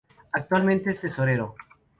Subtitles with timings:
[0.31, 1.53] Actualmente es Tesorero.